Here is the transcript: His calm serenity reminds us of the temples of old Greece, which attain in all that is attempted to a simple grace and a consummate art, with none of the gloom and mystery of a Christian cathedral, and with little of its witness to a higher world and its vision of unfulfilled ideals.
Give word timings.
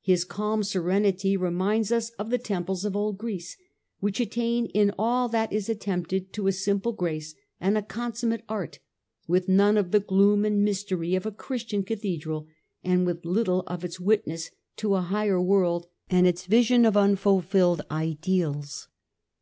His 0.00 0.24
calm 0.24 0.62
serenity 0.62 1.36
reminds 1.36 1.92
us 1.92 2.08
of 2.18 2.30
the 2.30 2.38
temples 2.38 2.86
of 2.86 2.96
old 2.96 3.18
Greece, 3.18 3.58
which 4.00 4.20
attain 4.20 4.64
in 4.72 4.90
all 4.98 5.28
that 5.28 5.52
is 5.52 5.68
attempted 5.68 6.32
to 6.32 6.46
a 6.46 6.52
simple 6.52 6.92
grace 6.92 7.34
and 7.60 7.76
a 7.76 7.82
consummate 7.82 8.42
art, 8.48 8.78
with 9.28 9.50
none 9.50 9.76
of 9.76 9.90
the 9.90 10.00
gloom 10.00 10.46
and 10.46 10.64
mystery 10.64 11.14
of 11.14 11.26
a 11.26 11.30
Christian 11.30 11.82
cathedral, 11.82 12.46
and 12.82 13.04
with 13.04 13.26
little 13.26 13.64
of 13.66 13.84
its 13.84 14.00
witness 14.00 14.50
to 14.76 14.94
a 14.94 15.02
higher 15.02 15.42
world 15.42 15.88
and 16.08 16.26
its 16.26 16.46
vision 16.46 16.86
of 16.86 16.96
unfulfilled 16.96 17.82
ideals. 17.90 18.88